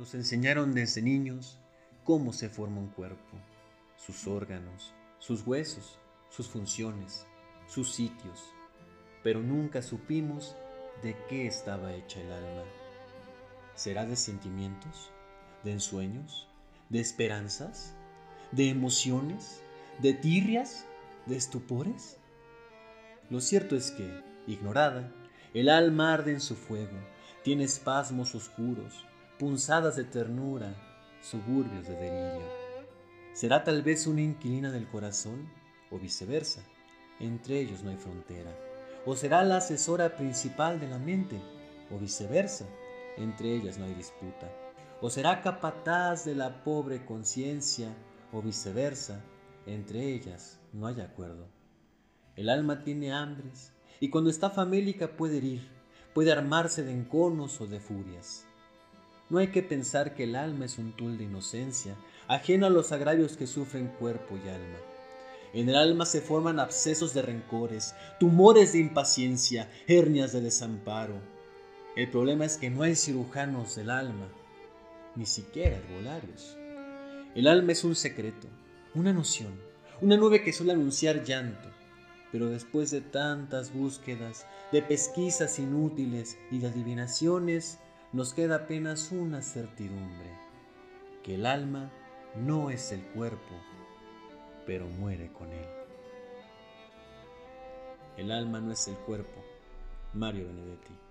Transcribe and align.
Nos 0.00 0.14
enseñaron 0.14 0.72
desde 0.72 1.02
niños 1.02 1.58
cómo 2.04 2.32
se 2.32 2.48
forma 2.48 2.80
un 2.80 2.88
cuerpo, 2.88 3.36
sus 3.98 4.26
órganos, 4.26 4.94
sus 5.18 5.46
huesos, 5.46 5.98
sus 6.30 6.48
funciones, 6.48 7.26
sus 7.68 7.92
sitios, 7.92 8.50
pero 9.22 9.42
nunca 9.42 9.82
supimos 9.82 10.56
de 11.02 11.14
qué 11.28 11.46
estaba 11.46 11.92
hecha 11.92 12.18
el 12.18 12.32
alma. 12.32 12.64
¿Será 13.74 14.06
de 14.06 14.16
sentimientos? 14.16 15.10
¿De 15.64 15.72
ensueños? 15.72 16.48
¿De 16.88 17.00
esperanzas? 17.00 17.94
¿De 18.52 18.70
emociones? 18.70 19.60
¿De 19.98 20.14
tirrias? 20.14 20.86
¿De 21.26 21.36
estupores? 21.36 22.16
Lo 23.28 23.42
cierto 23.42 23.76
es 23.76 23.90
que, 23.90 24.22
ignorada, 24.46 25.12
el 25.52 25.68
alma 25.68 26.14
arde 26.14 26.32
en 26.32 26.40
su 26.40 26.56
fuego, 26.56 26.96
tiene 27.44 27.64
espasmos 27.64 28.34
oscuros, 28.34 29.04
punzadas 29.40 29.96
de 29.96 30.04
ternura, 30.04 30.74
suburbios 31.22 31.88
de 31.88 31.94
delirio. 31.94 32.46
¿Será 33.32 33.64
tal 33.64 33.80
vez 33.82 34.06
una 34.06 34.20
inquilina 34.20 34.70
del 34.70 34.86
corazón 34.86 35.50
o 35.90 35.98
viceversa? 35.98 36.62
Entre 37.20 37.58
ellos 37.58 37.82
no 37.82 37.88
hay 37.88 37.96
frontera. 37.96 38.54
¿O 39.06 39.16
será 39.16 39.42
la 39.42 39.56
asesora 39.56 40.14
principal 40.14 40.78
de 40.78 40.88
la 40.88 40.98
mente 40.98 41.40
o 41.90 41.98
viceversa? 41.98 42.66
Entre 43.16 43.54
ellas 43.56 43.78
no 43.78 43.86
hay 43.86 43.94
disputa. 43.94 44.52
¿O 45.00 45.08
será 45.08 45.40
capataz 45.40 46.26
de 46.26 46.34
la 46.34 46.62
pobre 46.62 47.06
conciencia 47.06 47.96
o 48.34 48.42
viceversa? 48.42 49.24
Entre 49.64 50.12
ellas 50.12 50.60
no 50.74 50.86
hay 50.86 51.00
acuerdo. 51.00 51.48
El 52.36 52.50
alma 52.50 52.84
tiene 52.84 53.14
hambres 53.14 53.72
y 54.00 54.10
cuando 54.10 54.28
está 54.28 54.50
famélica 54.50 55.16
puede 55.16 55.38
herir, 55.38 55.66
puede 56.12 56.30
armarse 56.30 56.84
de 56.84 56.92
enconos 56.92 57.58
o 57.62 57.66
de 57.66 57.80
furias. 57.80 58.46
No 59.30 59.38
hay 59.38 59.48
que 59.48 59.62
pensar 59.62 60.14
que 60.14 60.24
el 60.24 60.34
alma 60.34 60.64
es 60.64 60.76
un 60.76 60.92
tul 60.92 61.16
de 61.16 61.24
inocencia, 61.24 61.94
ajeno 62.26 62.66
a 62.66 62.70
los 62.70 62.90
agravios 62.90 63.36
que 63.36 63.46
sufren 63.46 63.86
cuerpo 63.86 64.36
y 64.36 64.48
alma. 64.48 64.78
En 65.54 65.68
el 65.68 65.76
alma 65.76 66.04
se 66.04 66.20
forman 66.20 66.58
abscesos 66.58 67.14
de 67.14 67.22
rencores, 67.22 67.94
tumores 68.18 68.72
de 68.72 68.80
impaciencia, 68.80 69.70
hernias 69.86 70.32
de 70.32 70.40
desamparo. 70.40 71.14
El 71.94 72.10
problema 72.10 72.44
es 72.44 72.56
que 72.56 72.70
no 72.70 72.82
hay 72.82 72.96
cirujanos 72.96 73.76
del 73.76 73.90
alma, 73.90 74.28
ni 75.14 75.26
siquiera 75.26 75.76
herbolarios. 75.76 76.56
El 77.36 77.46
alma 77.46 77.70
es 77.72 77.84
un 77.84 77.94
secreto, 77.94 78.48
una 78.94 79.12
noción, 79.12 79.52
una 80.00 80.16
nube 80.16 80.42
que 80.42 80.52
suele 80.52 80.72
anunciar 80.72 81.22
llanto, 81.22 81.68
pero 82.32 82.46
después 82.46 82.90
de 82.90 83.00
tantas 83.00 83.72
búsquedas, 83.72 84.46
de 84.72 84.82
pesquisas 84.82 85.58
inútiles 85.60 86.36
y 86.50 86.58
de 86.58 86.68
adivinaciones, 86.68 87.78
nos 88.12 88.34
queda 88.34 88.56
apenas 88.56 89.12
una 89.12 89.40
certidumbre, 89.40 90.30
que 91.22 91.36
el 91.36 91.46
alma 91.46 91.90
no 92.36 92.70
es 92.70 92.90
el 92.92 93.02
cuerpo, 93.02 93.54
pero 94.66 94.86
muere 94.86 95.32
con 95.32 95.52
él. 95.52 95.68
El 98.16 98.32
alma 98.32 98.60
no 98.60 98.72
es 98.72 98.88
el 98.88 98.96
cuerpo. 98.96 99.44
Mario 100.12 100.46
Benedetti. 100.48 101.09